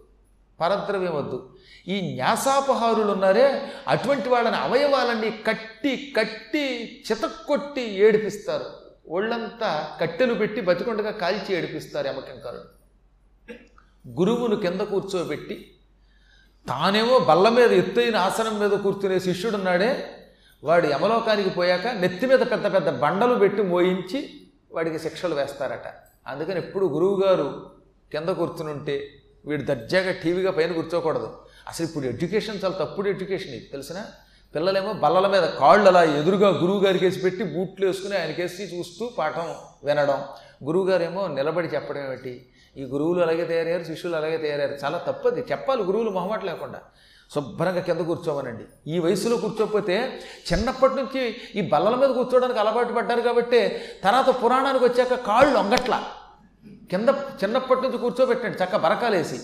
పరద్రవ్యం 0.65 1.15
వద్దు. 1.17 1.57
ఈ 1.89 2.01
న్యాసాపహారులు 2.01 3.13
ఉన్నారే 3.13 3.47
అటువంటి 3.89 4.29
వాళ్ళని 4.29 4.57
అవయవాలన్నీ 4.57 5.31
కట్టి 5.47 6.15
కట్టి 6.17 6.65
చితక్కొట్టి 7.11 7.83
ఏడిపిస్తారు. 7.83 8.65
ఒళ్ళంతా 9.09 9.71
కట్టెలు 10.01 10.35
పెట్టి 10.35 10.61
బతికొండగా 10.61 11.11
కాల్చి 11.11 11.55
ఏడిపిస్తారు 11.57 12.07
యమకింకరుడు 12.09 12.75
గురువును 14.21 14.57
కింద 14.57 14.81
కూర్చోబెట్టి 14.81 15.71
తానేమో 16.69 17.19
బల్ల 17.19 17.49
మీద 17.49 17.73
ఎత్తైన 17.73 18.17
ఆసనం 18.17 18.59
మీద 18.59 18.71
కూర్చునే 18.71 19.19
శిష్యుడున్నాడే. 19.19 19.91
వాడు 20.65 20.87
యమలోకానికి 20.87 21.51
పోయాక 21.51 21.87
నెత్తి 21.87 22.27
మీద 22.27 22.39
పెద్ద 22.39 22.75
పెద్ద 22.75 22.91
బండలు 22.91 23.35
పెట్టి 23.35 23.63
మోయించి 23.63 24.21
వాడికి 24.73 24.99
శిక్షలు 24.99 25.35
వేస్తారట. 25.35 25.89
అందుకని 26.27 26.59
ఎప్పుడు 26.59 26.87
గురువుగారు 26.87 27.71
కింద 28.13 28.29
కూర్చుని 28.29 28.71
ఉంటే 28.71 28.97
వీడు 29.47 29.63
దర్జాగా 29.63 30.13
టీవీగా 30.13 30.51
పైన 30.51 30.73
కూర్చోకూడదు. 30.73 31.29
అసలు 31.69 31.87
ఇప్పుడు 31.87 32.05
ఎడ్యుకేషన్ 32.05 32.59
చాలా 32.65 32.85
తప్పుడు 32.85 33.09
ఎడ్యుకేషన్ 33.09 33.51
ఇది 33.51 33.69
తెలిసిన? 33.73 34.05
పిల్లలేమో 34.55 34.93
బల్లల 34.93 35.27
మీద 35.27 35.43
కాళ్ళు 35.43 35.89
అలా 35.89 36.03
ఎదురుగా 36.03 36.49
గురువు 36.49 36.85
గారికి 36.85 37.05
వేసి 37.05 37.21
పెట్టి 37.21 37.45
బూట్లు 37.45 37.87
వేసుకుని 37.87 38.17
ఆయనకేసి 38.19 38.63
చూస్తూ 38.63 39.11
పాఠం 39.19 39.55
వినడం. 39.85 40.25
గురువుగారేమో 40.65 41.27
నిలబడి 41.27 41.69
చెప్పడం 41.69 42.05
ఏమిటి? 42.05 42.47
ఈ 42.77 42.85
గురువులు 42.85 43.21
అలాగే 43.21 43.45
తయారయ్యారు 43.45 43.85
శిష్యులు 43.85 44.17
అలాగే 44.17 44.37
తయారయ్యారు. 44.37 44.79
చాలా 44.85 44.99
తప్పది. 44.99 45.41
చెప్పాలి 45.41 45.83
గురువులు 45.83 46.11
మొహమాట 46.11 46.45
లేకుండా. 46.45 46.81
శుభ్రంగా 47.35 47.81
కింద 47.81 48.01
కూర్చోమనండి. 48.01 48.65
ఈ 48.91 48.99
వయసులో 48.99 49.37
కూర్చోకపోతే 49.37 50.21
చిన్నప్పటి 50.53 50.95
నుంచి 50.95 51.37
ఈ 51.55 51.69
బల్లల 51.69 51.95
మీద 51.95 52.09
కూర్చోవడానికి 52.09 52.59
అలవాటు 52.59 52.93
పడ్డారు 52.93 53.21
కాబట్టి 53.21 53.69
తర్వాత 54.05 54.45
పురాణానికి 54.45 54.85
వచ్చాక 54.85 55.15
కాళ్ళు 55.15 55.59
ఒంగట్ల 55.59 56.03
కింద 56.91 57.09
చిన్నప్పటి 57.09 57.83
నుంచి 57.83 57.99
కూర్చోబెట్టండి 57.99 58.65
చక్క 58.65 58.77
బరకాలేసి 58.77 59.41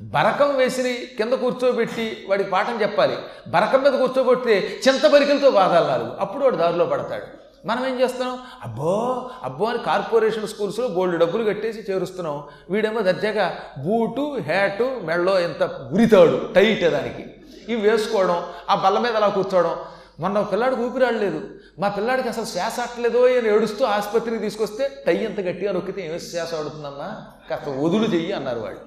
బరకం 0.00 0.56
వేసి 0.56 1.08
కింద 1.16 1.32
కూర్చోబెట్టి 1.32 2.26
వాడికి 2.28 2.50
పాఠం 2.50 2.82
చెప్పాలి. 2.82 3.16
బరకం 3.48 3.82
మీద 3.82 3.92
కూర్చోబెడితే 3.92 4.80
చింత 4.88 5.06
బరికలతో 5.06 5.50
బాధాలు 5.50 5.86
నాలుగు 5.86 6.12
అప్పుడు 6.20 6.44
వాడు 6.44 6.56
దారిలో 6.56 6.84
పడతాడు. 6.84 7.46
మనం 7.66 7.86
ఏం 7.86 8.00
చేస్తున్నాం? 8.00 8.38
అబ్బో 8.62 9.30
అబ్బో 9.44 9.64
అని 9.64 9.78
కార్పొరేషన్ 9.78 10.48
స్కూల్స్లో 10.48 10.88
బోల్డ్ 10.88 11.18
డబ్బులు 11.18 11.44
కట్టేసి 11.44 11.92
చేరుస్తున్నాం. 11.92 12.42
వీడేమో 12.70 13.00
దర్జాగా 13.00 13.58
బూటు 13.78 14.38
హ్యాటు 14.46 15.00
మెళ్ళో 15.04 15.40
ఎంత 15.40 15.62
గురితాడు 15.62 16.52
టైట్ 16.54 16.84
దానికి. 16.84 17.24
ఇవి 17.68 17.90
వేసుకోవడం 17.90 18.42
ఆ 18.70 18.74
బల్ల 18.74 18.98
మీద 18.98 19.16
అలా 19.16 19.28
కూర్చోవడం. 19.28 19.76
మొన్న 20.20 20.40
పిల్లాడికి 20.40 20.82
ఊపిరాడలేదు. 20.82 21.40
మా 21.78 21.88
పిల్లాడికి 21.88 22.28
అసలు 22.28 22.44
శ్వాస 22.44 22.80
అట్లేదో 22.80 23.26
అని 23.26 23.54
ఏడుస్తూ 23.54 23.84
ఆసుపత్రికి 23.84 24.38
తీసుకొస్తే 24.38 24.90
టై 25.06 25.16
ఎంత 25.16 25.40
గట్టిగా 25.40 25.72
నొక్కితే 25.72 26.06
ఏమి 26.06 26.20
శ్వాస 26.20 26.54
ఆడుతుందమ్మా 26.54 27.26
కాస్త 27.50 27.68
వదులు 27.68 28.14
చెయ్యి 28.14 28.32
అన్నారు 28.32 28.60
వాడు 28.60 28.78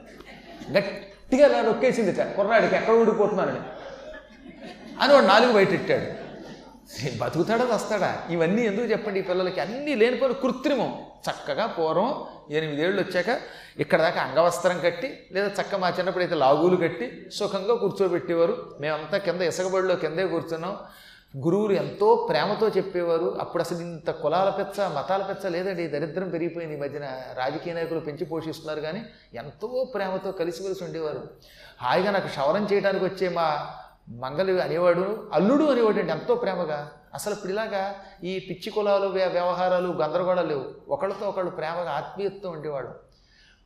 గట్టిగా 0.72 1.48
ఇలా 1.48 1.62
నొక్కేసింది 1.62 2.13
కుర్రాడికి 2.13 2.75
ఎక్కడ 2.75 2.93
ఊడిపోతున్నానని. 2.93 3.60
అని 5.01 5.13
వాడు 5.13 5.25
నాలుగు 5.25 5.53
బయటెట్టాడు. 5.53 6.29
బతుకుతాడా 7.17 7.65
వస్తాడా? 7.65 8.24
ఇవన్నీ 8.29 8.62
ఎందుకు 8.62 8.86
చెప్పండి 8.86 9.19
ఈ 9.19 9.24
పిల్లలకి? 9.24 9.62
అన్నీ 9.62 9.96
లేనిపోయిన 9.96 10.36
కృత్రిమం. 10.36 11.01
చక్కగా 11.29 11.65
పూర్వం 11.65 12.25
ఎనిమిదేళ్ళు 12.51 13.01
వచ్చాక 13.01 13.39
ఇక్కడ 13.79 14.01
దాకా 14.01 14.22
అంగవస్త్రం 14.22 14.79
కట్టి 14.79 15.27
లేదా 15.31 15.62
చక్క 15.62 15.75
మా 15.75 15.89
చిన్నప్పుడు 15.89 16.24
అయితే 16.24 16.36
లాగులు 16.36 16.75
కట్టి 16.75 17.29
సుఖంగా 17.34 17.75
కూర్చోబెట్టేవారు. 17.75 18.77
మేమంతా 18.79 19.17
కింద 19.17 19.41
ఇసుకబడిలో 19.41 19.96
కిందే 19.96 20.27
కూర్చున్నాం. 20.27 20.77
గురువులు 21.38 21.74
ఎంతో 21.74 22.27
ప్రేమతో 22.29 22.67
చెప్పేవారు. 22.67 23.38
అప్పుడు 23.39 23.63
అసలు 23.63 23.77
ఇంత 23.77 24.12
కులాల 24.12 24.50
పెచ్చ 24.50 24.88
మతాల 24.88 25.24
పెచ్చ 25.24 25.50
లేదండి. 25.50 25.88
దరిద్రం 25.88 26.29
పెరిగిపోయింది. 26.29 26.75
ఈ 26.75 26.79
మధ్యన 26.79 27.03
రాజకీయ 27.33 27.74
నాయకులు 27.74 28.00
పెంచి 28.00 28.25
పోషిస్తున్నారు 28.25 28.79
కానీ 28.79 29.05
ఎంతో 29.33 29.91
ప్రేమతో 29.93 30.31
కలిసిమెలిసి 30.31 30.83
ఉండేవారు. 30.83 31.27
హాయిగా 31.81 32.12
నాకు 32.12 32.27
క్షవరం 32.27 32.67
చేయడానికి 32.74 33.05
వచ్చే 33.05 33.29
మా 33.29 33.67
మంగలి 34.09 34.62
అనేవాడు 34.62 35.29
అల్లుడు 35.33 35.63
అనేవాడు 35.63 36.00
అండి 36.00 36.12
ఎంతో 36.12 36.36
ప్రేమగా. 36.36 36.91
అసలు 37.13 37.33
ఇప్పుడు 37.33 37.51
ఇలాగా 37.51 37.95
ఈ 38.24 38.39
పిచ్చి 38.39 38.69
కులాలు 38.69 39.07
వ్యవహారాలు 39.07 39.88
గందరగోళాలు 39.88 40.48
లేవు. 40.48 40.65
ఒకళ్ళతో 40.89 41.29
ఒకళ్ళు 41.29 41.51
ప్రేమగా 41.51 41.91
ఆత్మీయతతో 41.91 42.50
ఉండేవాడు 42.50 42.89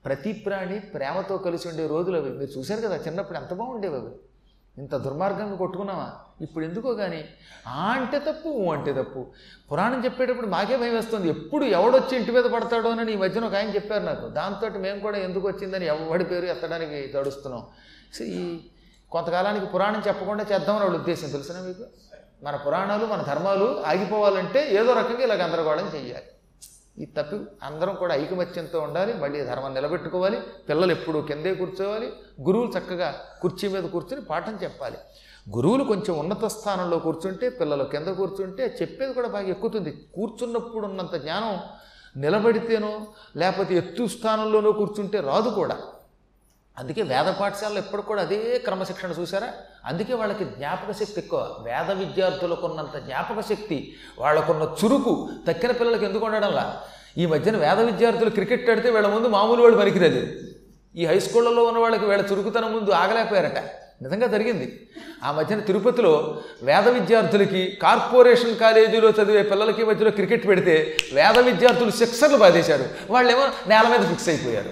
ప్రతి 0.06 0.34
ప్రాణి 0.34 0.80
ప్రేమతో 0.80 1.38
కలిసి 1.38 1.68
ఉండే 1.68 1.88
రోజులు 1.88 2.18
అవి. 2.18 2.30
మీరు 2.30 2.60
చూశారు 2.60 2.82
కదా 2.82 2.96
చిన్నప్పుడు 2.96 3.38
ఎంత 3.38 3.54
బాగుండేవి 3.54 3.96
అవి. 3.96 4.10
ఇంత 4.78 4.96
దుర్మార్గంగా 4.96 5.56
కొట్టుకున్నామా 5.56 6.12
ఇప్పుడు 6.44 6.66
ఎందుకో 6.66 6.94
కానీ 6.94 7.26
ఆ 7.68 7.86
అంటే 7.92 8.20
తప్పు 8.20 8.50
ఊ 8.50 8.72
అంటే 8.72 8.94
తప్పు. 8.94 9.22
పురాణం 9.72 10.06
చెప్పేటప్పుడు 10.06 10.48
మాకే 10.48 10.78
భయం 10.78 10.96
వేస్తుంది. 10.96 11.30
ఎప్పుడు 11.30 11.66
ఎవడొచ్చి 11.66 12.18
ఇంటి 12.18 12.32
మీద 12.32 12.44
పడతాడో 12.44 12.90
అని 12.90 13.14
ఈ 13.14 13.16
మధ్యన 13.16 13.46
ఒక 13.46 13.56
ఆయన 13.56 13.70
చెప్పారు 13.76 14.04
నాకు. 14.04 14.28
దాంతో 14.28 14.70
మేము 14.70 15.00
కూడా 15.00 15.18
ఎందుకు 15.18 15.48
వచ్చిందని 15.48 15.86
ఎవడి 15.86 16.24
పేరు 16.24 16.46
ఎత్తడానికి 16.46 17.12
తడుస్తున్నాం. 17.14 17.64
సో 18.14 18.24
ఈ 18.26 18.60
కొంతకాలానికి 19.12 19.66
పురాణం 19.66 20.04
చెప్పకుండా 20.08 20.46
చేద్దామని 20.52 20.84
వాళ్ళ 20.84 20.98
ఉద్దేశం 20.98 21.30
తెలుసునా 21.30 21.60
మీకు? 21.60 21.86
మన 22.44 22.56
పురాణాలు 22.56 23.06
మన 23.06 23.22
ధర్మాలు 23.22 23.84
ఆగిపోవాలంటే 23.86 24.62
ఏదో 24.70 24.94
రకంగా 24.94 25.24
ఇలా 25.24 25.36
గందరగోళం 25.36 25.92
చెయ్యాలి. 25.96 26.26
ఈ 26.98 27.06
తప్పి 27.06 27.38
అందరం 27.64 27.96
కూడా 27.96 28.16
ఐకమత్యంతో 28.16 28.80
ఉండాలి 28.80 29.14
మళ్ళీ 29.14 29.46
ధర్మం 29.46 29.74
నిలబెట్టుకోవాలి 29.74 30.42
పిల్లలు 30.70 30.92
ఎప్పుడు 30.92 31.20
కిందే 31.20 31.54
కూర్చోవాలి 31.56 32.14
గురువులు 32.42 32.72
చక్కగా 32.78 33.16
కుర్చీ 33.42 33.70
మీద 33.70 33.84
కూర్చుని 33.84 34.22
పాఠం 34.26 34.60
చెప్పాలి. 34.64 34.98
గురువులు 35.48 35.84
కొంచెం 35.84 36.14
ఉన్నత 36.20 36.46
స్థానంలో 36.46 36.98
కూర్చుంటే 37.00 37.50
పిల్లలు 37.50 37.84
కింద 37.84 38.08
కూర్చుంటే 38.08 38.78
చెప్పేది 38.82 39.14
కూడా 39.14 39.28
బాగా 39.28 39.48
ఎక్కుతుంది. 39.48 39.92
కూర్చున్నప్పుడు 40.16 40.86
ఉన్నంత 40.88 41.16
జ్ఞానం 41.16 41.60
నిలబడితేనో 42.24 42.92
లేకపోతే 43.38 43.76
ఎత్తు 43.76 44.08
స్థానంలోనో 44.08 44.72
కూర్చుంటే 44.72 45.20
రాదు 45.20 45.50
కూడా. 45.50 45.78
అందుకే 46.78 47.02
వేద 47.02 47.28
పాఠశాలలో 47.40 47.78
ఎప్పుడు 47.78 48.02
కూడా 48.02 48.22
అదే 48.22 48.58
క్రమశిక్షణ 48.58 49.12
చూసారా 49.20 49.50
అందుకే 49.86 50.14
వాళ్ళకి 50.14 50.46
జ్ఞాపక 50.46 50.92
శక్తి 50.92 51.20
ఎక్కువ. 51.20 51.56
వేద 51.62 51.92
విద్యార్థులకు 51.92 52.66
ఉన్నంత 52.66 52.98
జ్ఞాపక 53.08 53.40
శక్తి 53.42 53.96
వాళ్ళకున్న 54.20 54.64
చురుకు 54.80 55.30
తక్కిన 55.48 55.72
పిల్లలకి 55.72 56.06
ఎందుకు 56.06 56.26
ఉండడంలా? 56.26 56.82
ఈ 57.18 57.26
మధ్యన 57.26 57.58
వేద 57.58 57.80
విద్యార్థులు 57.80 58.30
క్రికెట్ 58.30 58.70
ఆడితే 58.70 58.90
వీళ్ళ 58.92 59.08
ముందు 59.08 59.28
మామూలు 59.28 59.62
వాళ్ళు 59.62 59.78
పనికిరాదు. 59.78 60.22
ఈ 60.96 61.06
హై 61.06 61.20
స్కూళ్ళలో 61.20 61.64
ఉన్న 61.64 61.80
వాళ్ళకి 61.80 62.06
వీళ్ళ 62.06 62.26
చురుకుతనం 62.32 62.74
ముందు 62.74 62.92
ఆగలేకపోయారట. 62.92 63.83
నిజంగా 64.04 64.28
జరిగింది. 64.28 64.88
ఆ 65.24 65.32
మధ్యన 65.32 65.60
తిరుపతిలో 65.60 66.42
వేద 66.64 66.88
విద్యార్థులకి 66.88 67.78
కార్పొరేషన్ 67.82 68.56
కాలేజీలో 68.56 69.10
చదివే 69.10 69.44
పిల్లలకి 69.44 69.84
మధ్యలో 69.84 70.12
క్రికెట్ 70.12 70.48
పెడితే 70.48 70.98
వేద 71.14 71.40
విద్యార్థులు 71.40 71.92
సిక్సర్లు 71.92 72.38
బాధేశారు. 72.38 72.86
వాళ్ళేమో 73.10 73.48
నేల 73.68 73.98
మీద 73.98 74.10
ఫిక్స్ 74.10 74.30
అయిపోయారు. 74.30 74.72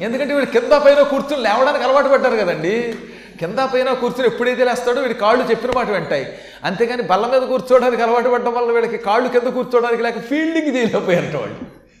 ఎందుకంటే 0.00 0.34
వీడు 0.34 0.46
కింద 0.46 0.72
పైన 0.72 1.02
కూర్చుని 1.02 1.42
లేవడానికి 1.42 1.84
అలవాటు 1.84 2.08
పడ్డారు 2.08 2.36
కదండి. 2.36 2.94
కింద 3.38 3.58
పైన 3.74 3.92
కూర్చుని 3.92 4.28
ఎప్పుడైతే 4.28 4.64
లేస్తాడో 4.64 5.00
వీడి 5.00 5.14
కాళ్ళు 5.14 5.44
చెప్పిన 5.50 5.70
మాట 5.74 5.90
వింటాయి. 5.90 6.38
అంతేగాని 6.64 7.02
బల్ల 7.02 7.26
మీద 7.26 7.42
కూర్చోవడానికి 7.42 8.02
అలవాటు 8.02 8.28
పడడం 8.28 8.54
వల్ల 8.54 8.72
వీడికి 8.72 8.96
కాళ్ళు 8.96 9.28
కింద 9.28 9.52
కూర్చోవడానికి 9.52 10.02
లేక 10.02 10.18
ఫీల్డింగ్ 10.20 10.76
చేయలేకపోయారట 10.76 11.36
వాళ్ళు. 11.36 11.56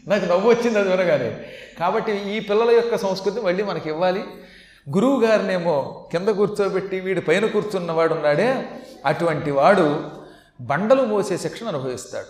నాకు 0.08 0.24
నవ్వు 0.24 0.50
వచ్చింది 0.50 0.78
అది 0.78 0.88
వినగానే. 0.88 1.36
కాబట్టి 1.80 2.12
ఈ 2.12 2.40
పిల్లల 2.40 2.70
యొక్క 2.70 2.96
సంస్కృతి 2.96 3.40
మళ్ళీ 3.40 3.62
మనకి 3.62 3.88
ఇవ్వాలి. 3.88 4.22
గురువు 4.94 5.20
గారినేమో 5.20 6.08
కింద 6.12 6.28
కూర్చోబెట్టి 6.28 7.00
వీడి 7.00 7.20
పైన 7.20 7.46
కూర్చున్నవాడు 7.46 8.14
ఉన్నాడే 8.14 8.80
అటువంటి 9.06 9.50
వాడు 9.50 10.10
బండలు 10.60 11.02
మోసే 11.02 11.36
శిక్షణ 11.36 11.68
అనుభవిస్తాడు. 11.68 12.26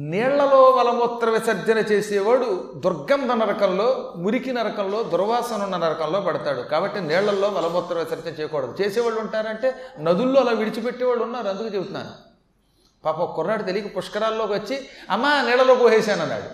నీళ్ళలో 0.00 0.74
మలమూత్ర 0.78 1.30
విసర్జన 1.30 1.78
చేసేవాడు 1.78 2.72
దుర్గంధ 2.76 3.32
నరకంలో 3.32 4.14
మురికి 4.16 4.52
నరకంలో 4.52 5.02
దుర్వాసన 5.02 5.62
ఉన్న 5.62 5.76
నరకంలో 5.76 6.20
పడతాడు. 6.20 6.60
కాబట్టి 6.60 7.00
నీళ్ళలో 7.00 7.50
మలమూత్ర 7.50 7.98
విసర్జన 7.98 8.40
చేయకూడదు. 8.40 8.82
చేసేవాళ్ళు 8.82 9.20
ఉంటారంటే 9.20 9.74
నదుల్లో 10.00 10.40
అలా 10.40 10.52
విడిచిపెట్టేవాళ్ళు 10.52 11.24
ఉన్నారు 11.24 11.48
అందుకు 11.48 11.74
చెబుతున్నాను. 11.74 12.10
పాప 13.04 13.24
కుర్రాడు 13.36 13.62
తెలియక 13.62 13.96
పుష్కరాల్లోకి 13.96 14.52
వచ్చి 14.52 14.80
అమ్మా 15.10 15.42
నీళ్ళలో 15.42 15.74
పోసేసాను 15.74 16.22
అన్నాడు 16.22 16.50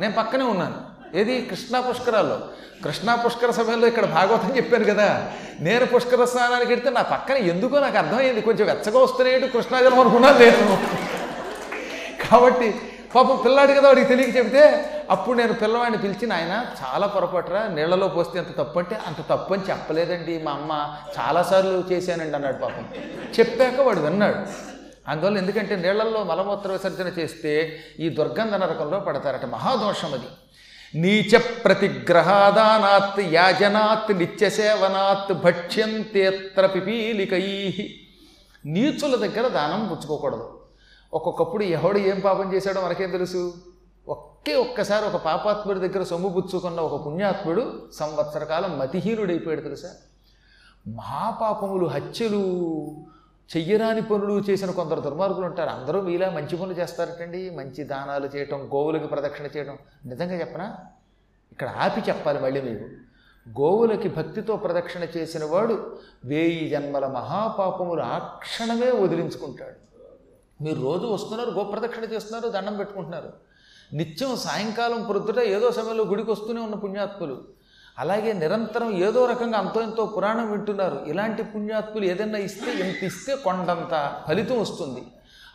నేను 0.00 0.14
పక్కనే 0.18 0.44
ఉన్నాను. 0.44 0.87
ఏది? 1.14 1.46
కృష్ణా 1.46 1.80
పుష్కరాల్లో. 1.80 2.40
కృష్ణా 2.84 3.14
పుష్కర 3.14 3.50
సమయంలో 3.50 3.86
ఇక్కడ 3.86 4.04
భాగవతం 4.04 4.56
చెప్పాను 4.56 4.84
కదా. 4.84 5.32
నేను 5.60 5.86
పుష్కర 5.86 6.24
స్నానానికి 6.24 6.72
వెళ్తే 6.72 6.90
నా 6.90 7.02
పక్కన 7.02 7.34
ఎందుకో 7.34 7.78
నాకు 7.78 7.98
అర్థమైంది. 7.98 8.40
కొంచెం 8.40 8.66
వెచ్చగా 8.66 8.98
వస్తున్నాయి 8.98 9.48
కృష్ణాజలం 9.48 10.00
అనుకున్నాను 10.00 10.38
నేను. 10.38 10.78
కాబట్టి 12.30 12.74
పాపం 13.14 13.40
పిల్లాడు 13.44 13.72
కదా 13.72 13.80
వాడికి 13.80 14.06
తెలియక 14.06 14.36
చెబితే 14.36 14.90
అప్పుడు 15.10 15.38
నేను 15.38 15.52
పిల్లవాడిని 15.52 15.98
పిలిచి 15.98 16.26
నాయన 16.26 16.66
చాలా 16.84 17.06
పొరపాటురా 17.06 17.66
నీళ్ళలో 17.66 18.08
పోస్తే 18.08 18.38
అంత 18.38 18.56
తప్పు 18.56 18.78
అంటే 18.78 18.98
అంత 19.06 19.16
తప్పు 19.30 19.54
అని 19.54 19.62
చెప్పలేదండి 19.70 20.42
మా 20.42 20.50
అమ్మ. 20.50 20.94
చాలాసార్లు 21.18 21.84
చేశానండి 21.92 22.34
అన్నాడు 22.34 22.56
పాపం. 22.56 22.88
చెప్పాక 23.40 23.80
వాడు 23.80 24.00
విన్నాడు. 24.00 24.36
అందువల్ల 25.08 25.38
ఎందుకంటే 25.38 25.76
నీళ్ళలో 25.76 26.24
మలమూత్ర 26.24 26.72
విసర్జన 26.72 27.08
చేస్తే 27.18 27.80
ఈ 28.00 28.08
దుర్గంధ 28.08 28.54
నరకంలో 28.54 29.00
పడతారట. 29.00 29.44
మహాదోషం 29.44 30.14
అది. 30.14 30.26
నీచ 30.94 31.38
ప్రతిగ్రహాదానాత్ 31.64 33.20
యాజనాత్ 33.20 34.18
నిత్యసేవనాత్ 34.18 35.42
భక్ష్యంతేత్ర 35.42 36.66
పిపీలికై. 36.66 37.74
నీచుల 38.66 39.16
దగ్గర 39.16 39.48
దానం 39.48 39.88
పుచ్చుకోకూడదు. 39.88 40.60
ఒక్కొక్కప్పుడు 41.14 41.64
ఎవడు 41.64 41.98
ఏం 41.98 42.20
పాపం 42.20 42.54
చేశాడో 42.54 42.80
మనకేం 42.80 43.10
తెలుసు? 43.10 43.54
ఒకే 44.08 44.54
ఒక్కసారి 44.54 45.06
ఒక 45.06 45.16
పాపాత్ముడి 45.16 45.88
దగ్గర 45.88 46.02
సొమ్ము 46.02 46.28
పుచ్చుకున్న 46.28 46.80
ఒక 46.80 47.06
పుణ్యాత్ముడు 47.06 47.88
సంవత్సరకాలం 47.92 48.78
మతిహీనుడైపోయాడు 48.78 49.60
తెలుసా? 49.60 49.88
మహాపాపములు 50.88 51.86
హత్యలు 51.86 52.64
చెయ్యరాని 53.56 54.02
పనులు 54.02 54.32
చేసిన 54.32 54.70
కొందరు 54.70 55.00
దుర్మార్గులు 55.00 55.46
ఉంటారు. 55.46 55.70
అందరూ 55.70 56.00
మీలా 56.00 56.30
మంచి 56.30 56.56
పనులు 56.56 56.72
చేస్తారటండి. 56.72 57.50
మంచి 57.50 57.84
దానాలు 57.84 58.26
చేయటం 58.26 58.70
గోవులకి 58.74 59.06
ప్రదక్షిణ 59.06 59.46
చేయడం 59.46 59.78
నిజంగా 60.06 60.34
చెప్పనా? 60.34 60.76
ఇక్కడ 61.52 61.68
ఆపి 61.68 62.00
చెప్పాలి 62.00 62.40
మళ్ళీ 62.40 62.60
మీకు. 62.60 62.84
గోవులకి 63.60 64.08
భక్తితో 64.08 64.56
ప్రదక్షిణ 64.56 65.02
చేసిన 65.02 65.44
వాడు 65.44 65.98
వేయి 66.24 66.68
జన్మల 66.68 67.06
మహాపాపములు 67.06 68.02
ఆ 68.02 68.18
క్షణమే 68.18 68.90
వదిలించుకుంటాడు. 68.90 69.88
మీరు 70.62 70.80
రోజు 70.80 71.06
వస్తున్నారు 71.06 71.50
గోప్రదక్షిణ 71.50 72.04
చేస్తున్నారు 72.04 72.48
దండం 72.48 72.76
పెట్టుకుంటున్నారు. 72.76 73.32
నిత్యం 73.92 74.36
సాయంకాలం 74.36 75.04
పొద్దుట 75.04 75.38
ఏదో 75.38 75.72
సమయంలో 75.72 76.04
గుడికి 76.04 76.30
వస్తూనే 76.30 76.60
ఉన్న 76.60 76.74
పుణ్యాత్ములు 76.74 77.57
అలాగే 77.98 78.32
నిరంతరం 78.32 78.90
ఏదో 78.90 79.26
రకంగా 79.26 79.58
అంతో 79.58 79.80
ఎంతో 79.82 80.06
పురాణం 80.06 80.50
వింటున్నారు. 80.50 81.04
ఇలాంటి 81.06 81.42
పుణ్యాత్ములు 81.42 82.04
ఏదైనా 82.04 82.38
ఇస్తే 82.38 82.70
ఎంత 82.70 83.04
ఇస్తే 83.04 83.36
కొండంత 83.36 84.20
ఫలితం 84.28 84.60
వస్తుంది. 84.60 85.02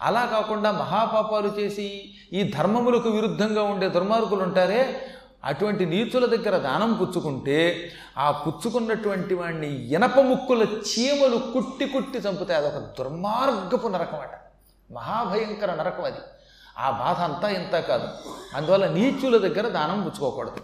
అలా 0.02 0.26
కాకుండా 0.26 0.72
మహాపాపాలు 0.72 1.48
చేసి 1.60 2.14
ఈ 2.34 2.52
ధర్మములకు 2.58 3.10
విరుద్ధంగా 3.10 3.64
ఉండే 3.64 3.90
దుర్మార్గులు 3.90 4.44
ఉంటారే 4.44 5.02
అటువంటి 5.46 5.86
నీచుల 5.86 6.26
దగ్గర 6.26 6.58
దానం 6.58 6.94
పుచ్చుకుంటే 6.94 7.92
ఆ 8.18 8.32
పుచ్చుకున్నటువంటి 8.32 9.34
వాడిని 9.34 9.94
ఇనప 9.94 10.20
ముక్కుల 10.20 10.64
చీమలు 10.64 11.38
కుట్టి 11.38 11.86
కుట్టి 11.86 12.18
చంపుతాయి 12.18 12.60
అదొక 12.60 12.74
దుర్మార్గపు 12.74 13.88
నరకం 13.88 14.20
అట 14.20 14.32
మహాభయంకర 14.92 15.76
నరకం 15.76 16.04
అది. 16.04 16.18
ఆ 16.78 16.90
బాధ 16.90 17.22
అంతా 17.22 17.50
ఇంత 17.50 17.80
కాదు. 17.80 18.08
అందువల్ల 18.56 18.88
నీచుల 18.88 19.38
దగ్గర 19.38 19.68
దానం 19.68 20.02
పుచ్చుకోకూడదు. 20.02 20.58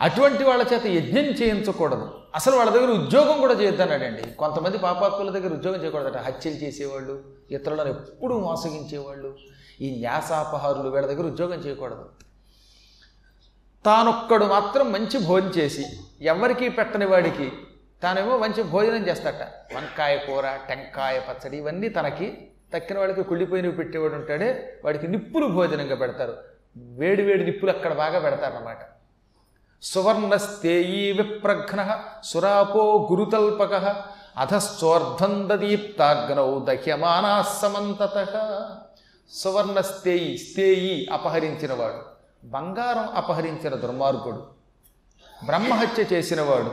అటువంటి 0.00 0.44
వాళ్ళ 0.44 0.66
చేత 0.72 0.86
యజ్ఞం 0.86 1.24
చేయించకూడదు. 1.24 2.18
అసలు 2.34 2.56
వాళ్ళ 2.56 2.70
దగ్గర 2.70 2.90
ఉద్యోగం 2.90 3.40
కూడా 3.40 3.54
చేయొద్దన్నాడండి. 3.54 4.22
కొంతమంది 4.22 4.78
పాపాత్ముల 4.78 5.30
దగ్గర 5.30 5.52
ఉద్యోగం 5.52 5.82
చేయకూడదట. 5.82 6.16
హత్యలు 6.16 6.54
చేసేవాళ్ళు 6.54 7.24
ఇతరులను 7.50 7.88
ఎప్పుడూ 7.88 8.38
మోసగించేవాళ్ళు 8.40 9.36
ఈ 9.80 10.00
న్యాసాపహారులు 10.00 10.88
వీళ్ళ 10.88 11.06
దగ్గర 11.06 11.26
ఉద్యోగం 11.26 11.58
చేయకూడదు. 11.58 12.08
తానొక్కడు 13.84 14.44
మాత్రం 14.44 14.92
మంచి 14.92 15.26
భోజనం 15.26 15.52
చేసి 15.58 15.84
ఎవరికీ 16.22 16.68
పెట్టని 16.68 17.06
వాడికి 17.06 17.52
తానేమో 18.02 18.38
మంచి 18.38 18.62
భోజనం 18.62 19.08
చేస్తాట. 19.08 19.42
వంకాయ 19.76 20.16
కూర 20.16 20.50
టెంకాయ 20.68 21.20
పచ్చడి 21.20 21.56
ఇవన్నీ 21.56 21.88
తనకి 21.88 22.48
తక్కిన 22.74 22.98
వాడికి 22.98 23.22
కుళ్ళిపోయినవి 23.22 23.72
పెట్టేవాడు 23.72 24.14
ఉంటాడే 24.14 24.78
వాడికి 24.84 25.08
నిప్పులు 25.08 25.46
భోజనంగా 25.46 25.96
పెడతారు. 25.96 26.34
వేడి 26.76 27.22
వేడి 27.22 27.44
నిప్పులు 27.44 27.70
అక్కడ 27.70 27.92
బాగా 27.92 28.18
పెడతారన్నమాట. 28.18 28.78
సువర్ణస్తేయీ 29.82 31.12
విప్రఘ్న 31.12 32.00
సురాపో 32.24 33.08
గురుతల్పక 33.12 34.04
అధశ్చోర్ధం 34.36 35.48
దదీప్తాగ్నౌ 35.48 36.64
దహ్యమానా 36.64 37.42
సమంతత 37.42 38.68
సువర్ణస్తేయి 39.30 40.38
స్తేయి 40.38 41.08
అపహరించినవాడు. 41.12 41.98
బంగారం 42.44 43.08
అపహరించిన 43.14 43.74
దుర్మార్గుడు. 43.74 44.46
బ్రహ్మహత్య 45.44 46.04
చేసినవాడు. 46.12 46.72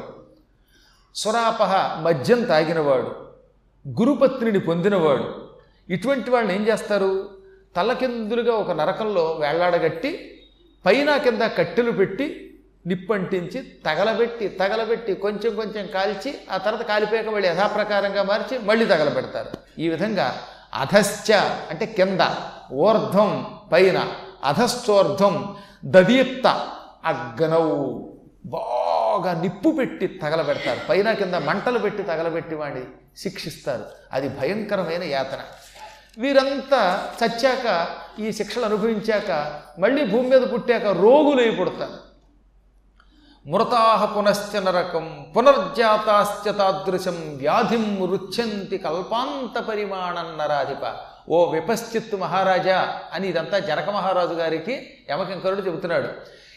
సురాపహ 1.15 1.99
మద్యం 1.99 2.43
తాగినవాడు. 2.43 3.15
గురుపత్నిని 3.87 4.59
పొందినవాడు. 4.59 5.49
ఇటువంటి 5.89 6.29
వాళ్ళని 6.29 6.55
ఏం 6.55 6.67
చేస్తారు? 6.67 7.29
తలకిందులుగా 7.75 8.53
ఒక 8.53 8.71
నరకంలో 8.71 9.31
వేళ్ళాడగట్టి 9.31 10.41
పైన 10.85 11.17
కింద 11.17 11.41
కట్టెలు 11.41 11.91
పెట్టి 11.91 12.45
నిప్పంటించి 12.89 13.61
తగలబెట్టి 13.85 14.47
తగలబెట్టి 14.47 15.13
కొంచెం 15.13 15.55
కొంచెం 15.55 15.87
కాల్చి 15.87 16.37
ఆ 16.51 16.57
తర్వాత 16.57 16.81
కాలిపోయాక 16.81 17.27
మళ్ళీ 17.27 17.49
యథాప్రకారంగా 17.49 18.23
మార్చి 18.23 18.57
మళ్ళీ 18.57 18.85
తగలబెడతారు. 18.85 19.49
ఈ 19.79 19.89
విధంగా 19.89 20.41
అధశ్చ 20.73 21.33
అంటే 21.69 21.85
కింద 21.85 22.21
ఊర్ధ్వం 22.73 23.59
పైన 23.71 24.13
అధశ్చోర్ధ్వం 24.43 25.57
దదీప్త 25.85 26.47
అగ్నవు 27.05 28.09
బాగా 28.45 29.41
నిప్పు 29.41 29.69
పెట్టి 29.69 30.07
తగలబెడతారు. 30.07 30.79
పైన 30.89 31.11
కింద 31.11 31.33
మంటలు 31.33 31.79
పెట్టి 31.79 32.03
తగలబెట్టి 32.03 32.55
వాడిని 32.55 32.81
శిక్షిస్తారు. 33.17 33.85
అది 34.13 34.29
భయంకరమైన 34.29 35.03
యాతన. 35.03 35.39
వీరంతా 36.17 37.09
చచ్చాక 37.23 37.87
ఈ 38.19 38.31
శిక్షలు 38.31 38.65
అనుభవించాక 38.65 39.61
మళ్ళీ 39.79 40.05
భూమి 40.05 40.29
మీద 40.29 40.41
పుట్టాక 40.53 40.85
రోగులై 40.85 41.51
పుడతారు. 41.51 42.08
మృతాహ 43.47 44.05
పునశ్చ 44.05 44.59
నరకం 44.59 45.25
పునర్జాతాశ్చ 45.37 46.51
తాదృశం 46.51 47.37
వ్యాధిం 47.37 48.07
రుచ్యంతి 48.11 48.77
కల్పాంత 48.77 49.61
పరిమాణం 49.61 50.37
నరాధిప. 50.37 50.95
ఓ 51.29 51.51
విపశ్చిత్తు 51.51 52.15
మహారాజా 52.15 52.99
అని 53.13 53.27
ఇదంతా 53.27 53.59
జనక 53.59 53.89
మహారాజు 53.89 54.33
గారికి 54.33 54.87
యమకింకరుడు 55.09 55.61
చెబుతున్నాడు. 55.61 56.07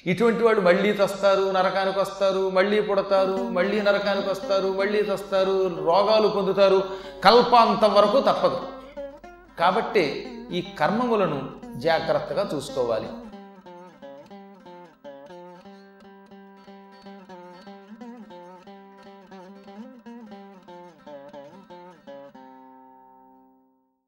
ఇటువంటి 0.07 0.45
వాళ్ళు 0.45 0.61
మళ్ళీ 0.61 0.93
తస్తారు 0.93 1.51
నరకానికి 1.51 1.99
వస్తారు 1.99 2.51
మళ్ళీ 2.51 2.81
పుడతారు 2.81 3.37
మళ్ళీ 3.37 3.83
నరకానికి 3.83 4.31
వస్తారు 4.31 4.69
మళ్ళీ 4.79 5.03
తస్తారు 5.03 5.85
రోగాలు 5.85 6.29
పొందుతారు. 6.29 6.83
కల్పాంతం 7.25 7.95
వరకు 7.95 8.21
తప్పదు. 8.21 8.61
కాబట్టి 9.61 10.29
ఈ 10.53 10.61
కర్మములను 10.81 11.51
జాగ్రత్తగా 11.77 12.51
చూసుకోవాలి. 12.55 13.09